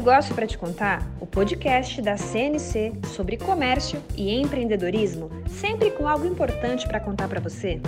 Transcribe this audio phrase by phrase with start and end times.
[0.00, 6.24] negócio para te contar, o podcast da CNC sobre comércio e empreendedorismo, sempre com algo
[6.24, 7.78] importante para contar para você.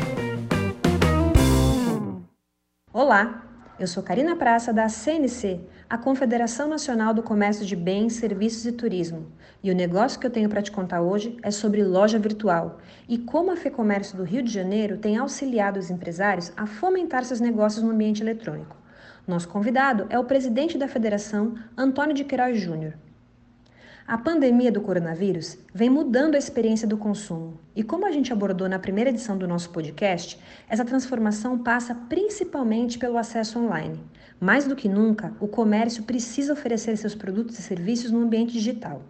[2.92, 3.46] Olá,
[3.80, 8.72] eu sou Karina Praça da CNC, a Confederação Nacional do Comércio de Bens, Serviços e
[8.72, 9.32] Turismo.
[9.62, 13.16] E o negócio que eu tenho para te contar hoje é sobre loja virtual e
[13.16, 17.82] como a FEComércio do Rio de Janeiro tem auxiliado os empresários a fomentar seus negócios
[17.82, 18.81] no ambiente eletrônico.
[19.26, 22.94] Nosso convidado é o presidente da federação, Antônio de Queiroz Júnior.
[24.04, 28.68] A pandemia do coronavírus vem mudando a experiência do consumo, e como a gente abordou
[28.68, 34.00] na primeira edição do nosso podcast, essa transformação passa principalmente pelo acesso online.
[34.40, 39.02] Mais do que nunca, o comércio precisa oferecer seus produtos e serviços no ambiente digital.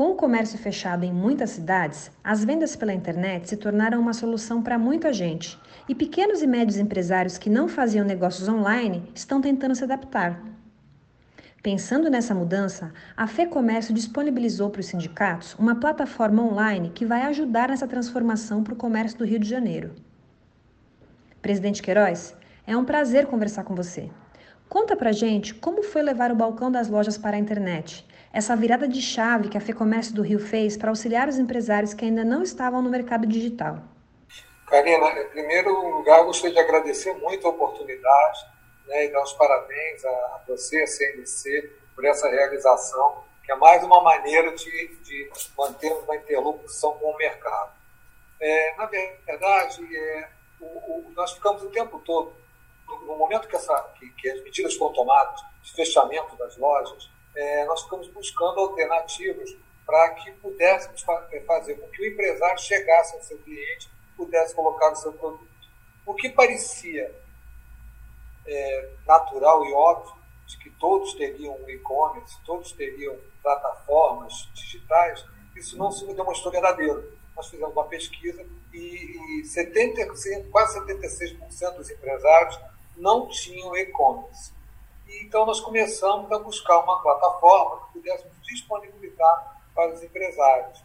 [0.00, 4.62] Com o comércio fechado em muitas cidades, as vendas pela internet se tornaram uma solução
[4.62, 9.74] para muita gente, e pequenos e médios empresários que não faziam negócios online estão tentando
[9.74, 10.42] se adaptar.
[11.62, 17.68] Pensando nessa mudança, a FEComércio disponibilizou para os sindicatos uma plataforma online que vai ajudar
[17.68, 19.94] nessa transformação para o comércio do Rio de Janeiro.
[21.42, 22.34] Presidente Queiroz,
[22.66, 24.08] é um prazer conversar com você.
[24.66, 28.86] Conta pra gente como foi levar o balcão das lojas para a internet essa virada
[28.86, 32.42] de chave que a FEComércio do Rio fez para auxiliar os empresários que ainda não
[32.42, 33.78] estavam no mercado digital?
[34.68, 38.46] Karina, em primeiro lugar, gostaria de agradecer muito a oportunidade
[38.86, 43.82] né, e dar os parabéns a você, a CNC, por essa realização, que é mais
[43.82, 45.28] uma maneira de, de
[45.58, 47.72] manter uma interlocução com o mercado.
[48.40, 50.28] É, na verdade, é,
[50.60, 52.32] o, o, nós ficamos o tempo todo,
[52.86, 57.64] no momento que, essa, que, que as medidas foram tomadas, de fechamento das lojas, é,
[57.64, 63.22] nós ficamos buscando alternativas para que pudéssemos é, fazer com que o empresário chegasse ao
[63.22, 65.48] seu cliente pudesse colocar o seu produto.
[66.06, 67.14] O que parecia
[68.46, 70.14] é, natural e óbvio
[70.46, 75.24] de que todos teriam e-commerce, todos teriam plataformas digitais,
[75.56, 77.12] isso não se demonstrou verdadeiro.
[77.36, 80.06] Nós fizemos uma pesquisa e, e 70,
[80.50, 82.58] quase 76% dos empresários
[82.96, 84.52] não tinham e-commerce.
[85.22, 90.82] Então, nós começamos a buscar uma plataforma que pudéssemos disponibilizar para os empresários.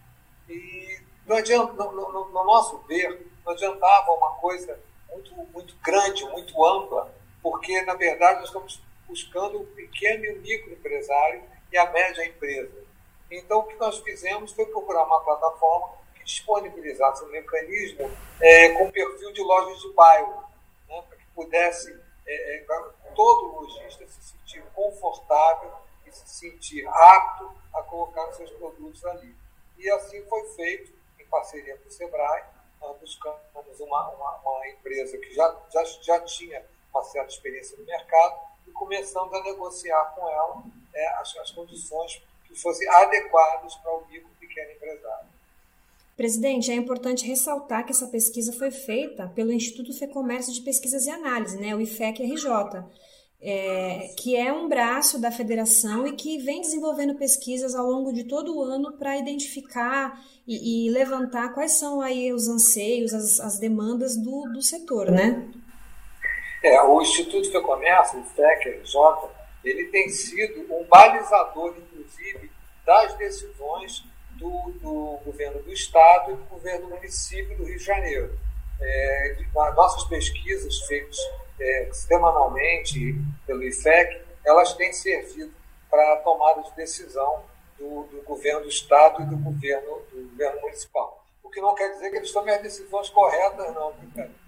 [0.49, 4.79] E não adianta, no, no, no nosso ver, não adiantava uma coisa
[5.11, 10.41] muito, muito grande, muito ampla, porque, na verdade, nós estamos buscando o pequeno e o
[10.41, 12.83] microempresário e a média empresa.
[13.29, 18.09] Então, o que nós fizemos foi procurar uma plataforma que disponibilizasse um mecanismo
[18.39, 20.43] é, com perfil de lojas de bairro,
[20.87, 21.91] né, para que pudesse
[22.27, 22.65] é, é,
[23.15, 25.73] todo lojista se sentir confortável
[26.05, 29.35] e se sentir apto a colocar seus produtos ali.
[29.77, 32.43] E assim foi feito, em parceria com o Sebrae,
[32.81, 33.39] nós buscamos
[33.79, 38.71] uma, uma, uma empresa que já, já, já tinha uma certa experiência no mercado e
[38.71, 44.29] começamos a negociar com ela é, as, as condições que fossem adequadas para o micro
[44.31, 45.35] e pequeno empresário.
[46.15, 51.09] Presidente, é importante ressaltar que essa pesquisa foi feita pelo Instituto Fecomércio de Pesquisas e
[51.09, 52.85] Análise, né, o IFEC-RJ,
[53.41, 58.23] é, que é um braço da federação e que vem desenvolvendo pesquisas ao longo de
[58.23, 63.59] todo o ano para identificar e, e, levantar quais são aí os anseios, as, as
[63.59, 65.47] demandas do, do setor, né?
[66.63, 68.95] É, o Instituto Fecomércio, o IFEC-RJ,
[69.63, 72.51] ele tem sido um balizador, inclusive,
[72.85, 77.83] das decisões do, do governo do Estado e do governo do município do Rio de
[77.83, 78.37] Janeiro.
[78.81, 79.35] É,
[79.75, 81.17] nossas pesquisas feitas
[81.59, 83.15] é, semanalmente
[83.45, 85.53] pelo IFEC, elas têm servido
[85.89, 87.43] para a tomada de decisão
[87.77, 91.25] do, do, governo do Estado e do governo, do governo municipal.
[91.43, 93.93] O que não quer dizer que eles tomem as decisões corretas, não.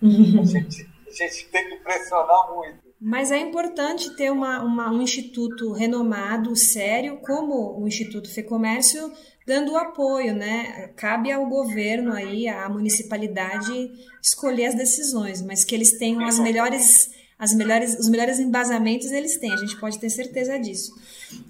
[0.41, 2.86] A gente, a gente tem que pressionar muito.
[2.99, 9.11] Mas é importante ter uma, uma, um instituto renomado, sério, como o Instituto Fecomércio,
[9.45, 10.91] dando apoio, né?
[10.95, 13.91] Cabe ao governo aí, à municipalidade
[14.21, 19.37] escolher as decisões, mas que eles tenham as melhores as melhores, os melhores embasamentos eles
[19.37, 20.91] têm, a gente pode ter certeza disso.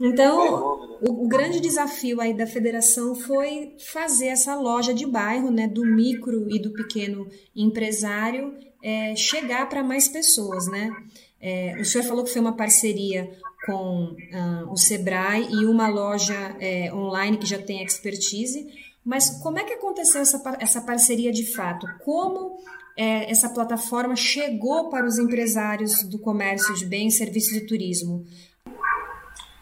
[0.01, 5.65] Então, o, o, grande desafio aí da federação foi fazer essa loja de bairro, né,
[5.65, 8.53] do micro e do pequeno empresário,
[8.83, 10.91] é, chegar para mais pessoas, né?
[11.41, 13.29] É, o senhor falou que foi uma parceria
[13.65, 18.67] com uh, o Sebrae e uma loja é, online que já tem expertise,
[19.05, 21.85] mas como é que aconteceu essa, essa parceria de fato?
[22.03, 22.57] Como
[22.97, 28.25] é, essa plataforma chegou para os empresários do comércio de bens, serviços e turismo?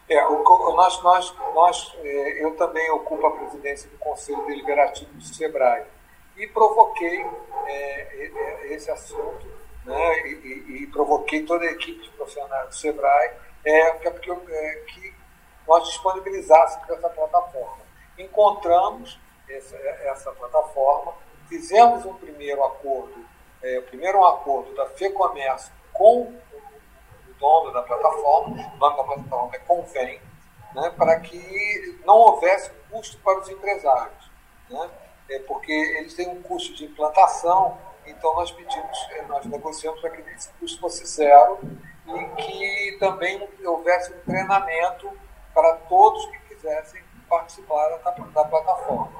[0.08, 0.42] É, o,
[0.74, 5.84] nós, nós, nós, é, eu também ocupo a presidência do Conselho Deliberativo do SEBRAE
[6.36, 7.24] e provoquei
[7.66, 9.55] é, esse assunto
[9.86, 13.30] né, e, e, provoquei toda a equipe de profissionais do SEBRAE,
[13.64, 15.14] é, porque, é, que
[15.66, 17.86] nós disponibilizássemos essa plataforma.
[18.18, 19.18] Encontramos
[19.48, 21.14] essa, essa plataforma,
[21.48, 23.24] fizemos um primeiro acordo,
[23.62, 29.50] é, primeiro um acordo da FEComércio com o dono da plataforma, o nome da plataforma
[29.54, 30.20] é Convém,
[30.74, 34.30] né, para que não houvesse custo para os empresários.
[34.68, 34.90] Né,
[35.30, 40.10] é porque eles têm um custo de implantação, então nós pedimos, é, nós negociamos para
[40.10, 41.58] que esse custo fosse zero
[42.06, 45.10] e que também houvesse um treinamento
[45.52, 49.10] para todos que quisessem participar da, da, plataforma.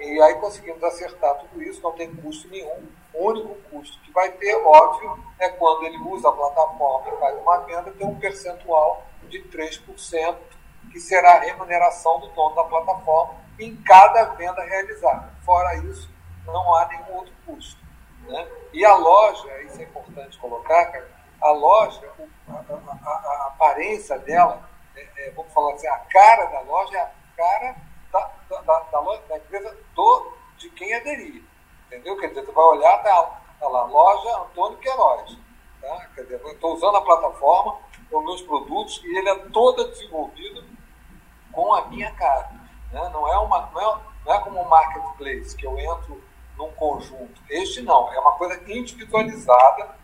[0.00, 2.88] E aí conseguimos acertar tudo isso, não tem custo nenhum.
[3.12, 7.38] O único custo que vai ter, óbvio, é quando ele usa a plataforma e faz
[7.40, 10.36] uma venda, tem um percentual de 3%,
[10.90, 15.32] que será a remuneração do dono da plataforma em cada venda realizada.
[15.44, 16.10] Fora isso,
[16.46, 17.80] não há nenhum outro custo.
[18.30, 18.48] Né?
[18.72, 21.10] E a loja, isso é importante colocar, cara,
[21.42, 22.12] a loja,
[22.48, 27.00] a, a, a, aparência dela, é, é, vamos falar assim, a cara da loja é
[27.00, 27.76] a cara
[28.12, 31.42] da, da, da, loja, da empresa do, de quem aderir.
[31.86, 32.16] Entendeu?
[32.18, 35.36] Quer dizer, tu vai olhar, tá, tá lá, loja Antônio Queiroz.
[35.80, 36.06] Tá?
[36.14, 37.78] Quer dizer, eu estou usando a plataforma,
[38.12, 40.64] os meus produtos, e ele é todo desenvolvido
[41.50, 42.48] com a minha cara.
[42.92, 43.10] Né?
[43.12, 46.29] Não, é uma, não, é, não é como um marketplace, que eu entro
[46.60, 47.40] num conjunto.
[47.48, 49.98] Este não, é uma coisa individualizada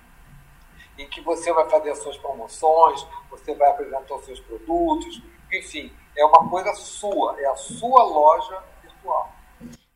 [0.98, 5.22] em que você vai fazer as suas promoções, você vai apresentar os seus produtos,
[5.52, 9.36] enfim, é uma coisa sua, é a sua loja virtual.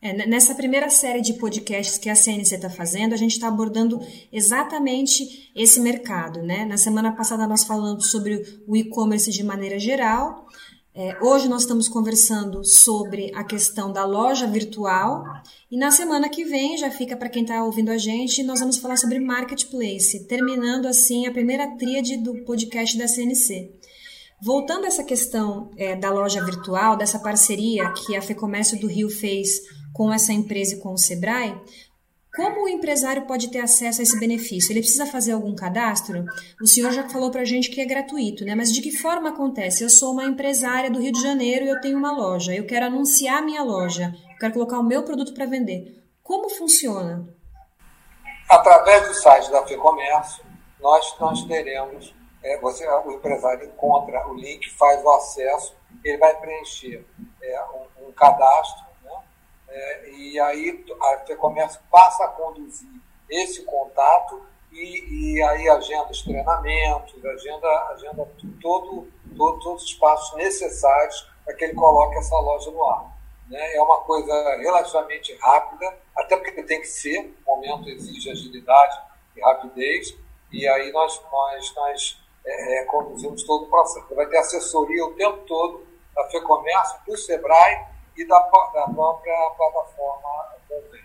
[0.03, 4.01] É, nessa primeira série de podcasts que a CNC está fazendo, a gente está abordando
[4.33, 6.43] exatamente esse mercado.
[6.43, 6.65] Né?
[6.65, 10.47] Na semana passada nós falamos sobre o e-commerce de maneira geral.
[10.93, 15.25] É, hoje nós estamos conversando sobre a questão da loja virtual
[15.71, 18.77] e na semana que vem, já fica para quem está ouvindo a gente, nós vamos
[18.77, 23.71] falar sobre marketplace, terminando assim a primeira tríade do podcast da CNC.
[24.43, 29.09] Voltando a essa questão é, da loja virtual, dessa parceria que a FEComércio do Rio
[29.09, 29.61] fez
[29.93, 31.57] com essa empresa e com o Sebrae,
[32.41, 34.73] como o empresário pode ter acesso a esse benefício?
[34.73, 36.25] Ele precisa fazer algum cadastro?
[36.59, 38.55] O senhor já falou para a gente que é gratuito, né?
[38.55, 39.85] Mas de que forma acontece?
[39.85, 42.55] Eu sou uma empresária do Rio de Janeiro e eu tenho uma loja.
[42.55, 44.15] Eu quero anunciar minha loja.
[44.33, 46.03] Eu quero colocar o meu produto para vender.
[46.23, 47.29] Como funciona?
[48.49, 50.43] Através do site da FEComércio,
[50.81, 56.35] nós, nós teremos, é, você, o empresário encontra o link, faz o acesso, ele vai
[56.41, 57.05] preencher
[57.43, 57.65] é,
[58.01, 58.90] um, um cadastro
[59.71, 62.91] é, e aí a FEComércio passa a conduzir
[63.29, 68.29] esse contato e, e aí agenda os treinamentos, agenda, agenda
[68.61, 73.17] todo, todo, todos os passos necessários para que ele coloque essa loja no ar.
[73.49, 73.77] Né?
[73.77, 79.01] É uma coisa relativamente rápida, até porque tem que ser, o momento exige agilidade
[79.37, 80.17] e rapidez,
[80.53, 84.15] e aí nós, nós, nós é, é conduzimos todo o processo.
[84.15, 87.87] Vai ter assessoria o tempo todo da FEComércio, do SEBRAE
[88.21, 90.29] e da, da própria plataforma
[90.69, 91.01] Convém.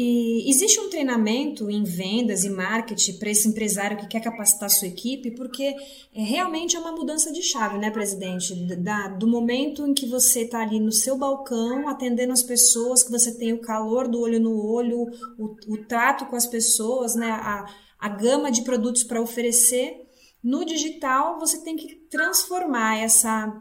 [0.00, 4.86] E existe um treinamento em vendas e marketing para esse empresário que quer capacitar sua
[4.86, 5.74] equipe, porque
[6.14, 8.54] é, realmente é uma mudança de chave, né, presidente?
[8.76, 13.10] Da, do momento em que você está ali no seu balcão, atendendo as pessoas, que
[13.10, 15.04] você tem o calor do olho no olho,
[15.36, 17.66] o, o trato com as pessoas, né, a,
[17.98, 20.07] a gama de produtos para oferecer,
[20.42, 23.52] no digital, você tem que transformar essa,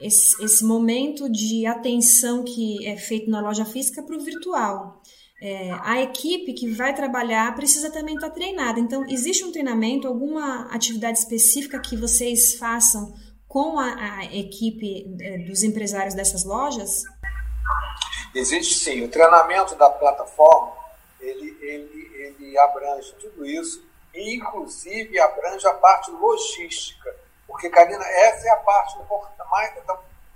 [0.00, 5.02] esse, esse momento de atenção que é feito na loja física para o virtual.
[5.40, 8.80] É, a equipe que vai trabalhar precisa também estar treinada.
[8.80, 13.14] Então, existe um treinamento, alguma atividade específica que vocês façam
[13.46, 17.02] com a, a equipe é, dos empresários dessas lojas?
[18.34, 19.04] Existe sim.
[19.04, 20.72] O treinamento da plataforma
[21.20, 23.87] ele, ele, ele abrange tudo isso
[24.18, 27.14] e, inclusive, abrange a parte logística.
[27.46, 28.98] Porque, Karina, essa é a parte
[29.48, 29.72] mais,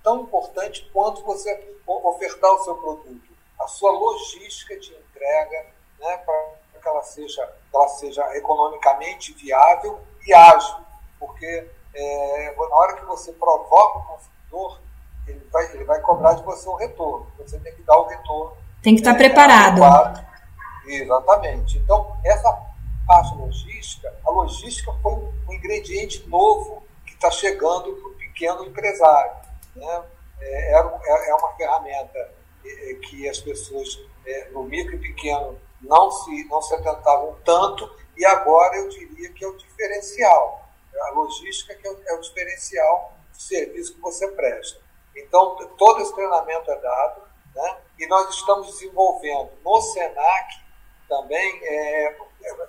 [0.02, 3.32] tão, importante quanto você ofertar o seu produto.
[3.60, 5.66] A sua logística de entrega,
[5.98, 10.76] né, para que ela seja, ela seja economicamente viável e ágil,
[11.18, 14.80] porque é, na hora que você provoca o consumidor,
[15.26, 17.26] ele vai, ele vai cobrar de você um retorno.
[17.38, 18.56] Você tem que dar o retorno.
[18.82, 19.84] Tem que estar é, preparado.
[19.84, 20.26] Adequado.
[20.86, 21.78] Exatamente.
[21.78, 22.71] Então, essa
[23.06, 29.36] parte logística, a logística foi um ingrediente novo que está chegando para o pequeno empresário.
[29.74, 30.02] Né?
[30.40, 32.18] É, é, é uma ferramenta
[32.64, 37.36] é, é, que as pessoas é, no micro e pequeno não se, não se atentavam
[37.44, 40.68] tanto, e agora eu diria que é o diferencial.
[41.00, 44.80] A logística que é o, é o diferencial do serviço que você presta.
[45.16, 47.22] Então, todo esse treinamento é dado,
[47.54, 47.76] né?
[47.98, 50.62] e nós estamos desenvolvendo no SENAC
[51.08, 52.16] também é,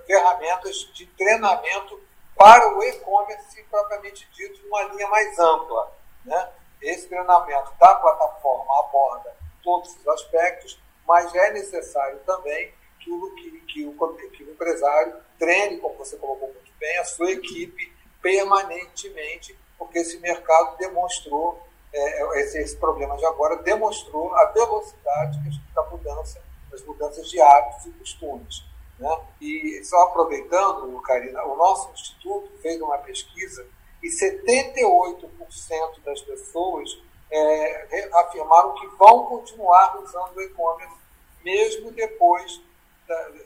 [0.05, 1.99] ferramentas de treinamento
[2.35, 5.91] para o e-commerce propriamente dito, de uma linha mais ampla.
[6.25, 6.49] Né?
[6.81, 13.51] Esse treinamento da plataforma aborda todos os aspectos, mas é necessário também que o, que,
[13.61, 19.57] que o, que o empresário treine, como você colocou muito bem, a sua equipe permanentemente,
[19.77, 21.61] porque esse mercado demonstrou,
[21.91, 25.39] é, esse, esse problema de agora demonstrou a velocidade
[25.73, 28.72] da mudança, das mudanças de hábitos e costumes.
[28.99, 29.19] Né?
[29.41, 33.65] E só aproveitando, Karina, o nosso instituto fez uma pesquisa
[34.01, 35.29] e 78%
[36.03, 41.03] das pessoas é, afirmaram que vão continuar usando o e-commerce
[41.43, 42.61] mesmo depois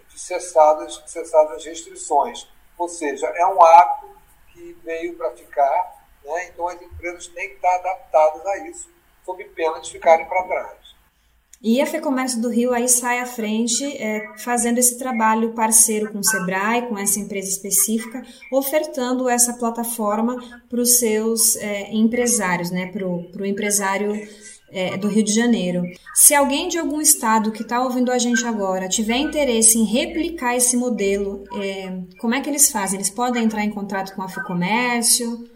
[0.09, 2.47] de cessadas, cessadas as restrições.
[2.77, 4.15] Ou seja, é um hábito
[4.53, 6.47] que veio para ficar, né?
[6.47, 8.89] então as empresas têm que estar adaptadas a isso,
[9.25, 10.95] sob pena de ficarem para trás.
[11.61, 16.19] E a FEComércio do Rio aí sai à frente, é, fazendo esse trabalho parceiro com
[16.19, 18.21] o Sebrae, com essa empresa específica,
[18.51, 20.37] ofertando essa plataforma
[20.69, 24.13] para os seus é, empresários, né, para o empresário
[24.71, 25.81] é, do Rio de Janeiro.
[26.13, 30.55] Se alguém de algum estado que está ouvindo a gente agora tiver interesse em replicar
[30.55, 32.97] esse modelo, é, como é que eles fazem?
[32.97, 35.49] Eles podem entrar em contato com a FEComércio?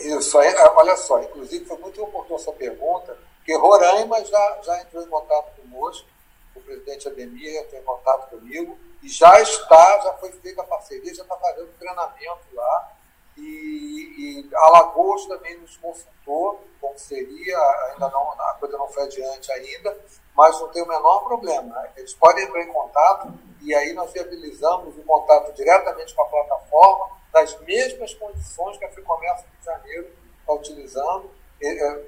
[0.00, 5.08] Isso, olha só, inclusive foi muito oportuna essa pergunta, porque Roraima já, já entrou em
[5.08, 6.06] contato conosco,
[6.54, 11.12] o presidente Ademir entrou em contato comigo, e já está, já foi feita a parceria,
[11.12, 12.92] já está fazendo treinamento lá.
[13.36, 17.58] E, e Alagoas também nos consultou, como seria,
[17.90, 19.98] ainda não, a coisa não foi adiante ainda,
[20.36, 21.74] mas não tem o menor problema.
[21.74, 21.90] Né?
[21.96, 27.10] Eles podem entrar em contato e aí nós viabilizamos o contato diretamente com a plataforma,
[27.34, 31.41] nas mesmas condições que a Fricomércio Rio de Janeiro está utilizando,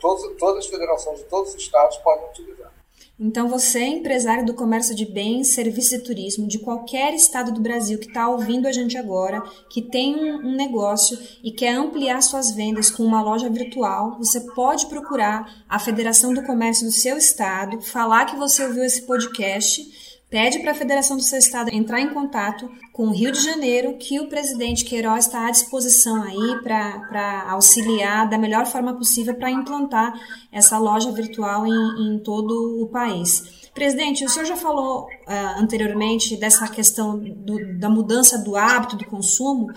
[0.00, 2.73] todas, todas as federações de todos os estados podem utilizar.
[3.18, 7.96] Então, você, empresário do comércio de bens, serviços e turismo de qualquer estado do Brasil
[7.96, 12.90] que está ouvindo a gente agora, que tem um, negócio e quer ampliar suas vendas
[12.90, 18.25] com uma loja virtual, você pode procurar a Federação do Comércio do seu estado, falar
[18.25, 20.03] que você ouviu esse podcast
[20.35, 23.97] pede para a Federação do seu Estado entrar em contato com o Rio de Janeiro,
[23.97, 29.49] que o presidente Queiroz está à disposição aí para auxiliar da melhor forma possível para
[29.49, 30.12] implantar
[30.50, 33.71] essa loja virtual em, em, todo o país.
[33.73, 39.05] Presidente, o senhor já falou uh, anteriormente dessa questão do, da mudança do hábito do
[39.05, 39.69] consumo.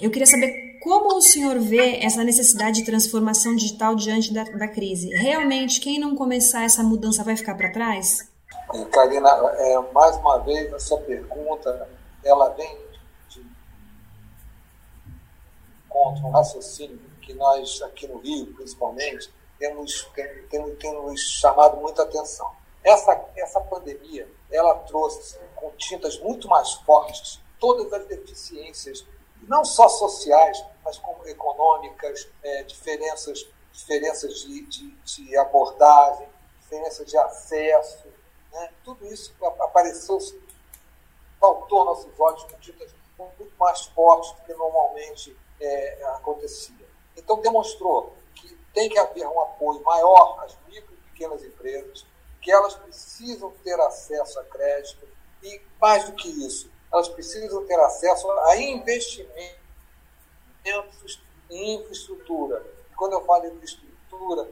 [0.00, 4.66] Eu queria saber como o senhor vê essa necessidade de transformação digital diante da, da
[4.66, 5.10] crise.
[5.10, 8.34] Realmente, quem não começar essa mudança vai ficar para trás?
[8.90, 11.88] Karina, é, mais uma vez, a sua pergunta,
[12.24, 12.76] ela vem
[13.28, 13.46] de
[15.88, 20.10] contra um raciocínio que nós, aqui no Rio, principalmente, temos,
[20.50, 22.50] temos, temos chamado muita atenção.
[22.82, 29.04] Essa, essa pandemia, ela trouxe com tintas muito mais fortes todas as deficiências,
[29.42, 36.28] não só sociais, mas como econômicas, é, diferenças, diferenças de, de, de abordagem,
[36.60, 38.15] diferenças de acesso,
[38.56, 38.70] né?
[38.82, 40.18] Tudo isso apareceu,
[41.38, 46.86] faltou nossos olhos com tintas muito mais fortes do que normalmente é, acontecia.
[47.16, 52.06] Então, demonstrou que tem que haver um apoio maior às micro e pequenas empresas,
[52.40, 55.06] que elas precisam ter acesso a crédito
[55.42, 59.36] e, mais do que isso, elas precisam ter acesso a investimentos
[61.50, 62.64] em infraestrutura.
[62.96, 64.50] Quando eu falo em infraestrutura,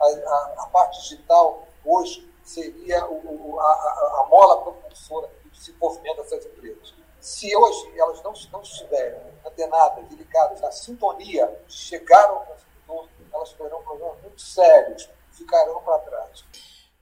[0.00, 3.64] a, a, a parte digital hoje seria o, a,
[4.22, 6.94] a, mola propulsora do desenvolvimento dessas empresas.
[7.20, 13.08] Se hoje elas não, não estiverem antenadas e ligadas na sintonia de chegar ao consumidor,
[13.32, 16.44] elas terão problemas muito sérios, ficarão para trás.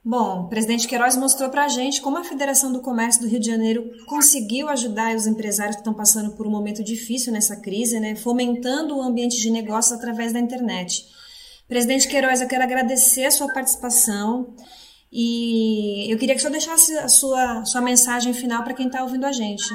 [0.03, 3.39] Bom, o presidente Queiroz mostrou para a gente como a Federação do Comércio do Rio
[3.39, 7.99] de Janeiro conseguiu ajudar os empresários que estão passando por um momento difícil nessa crise,
[7.99, 11.05] né, fomentando o ambiente de negócios através da internet.
[11.67, 14.55] Presidente Queiroz, eu quero agradecer a sua participação
[15.11, 19.01] E eu queria que o senhor deixasse a sua, sua mensagem final para quem está
[19.01, 19.67] ouvindo a gente.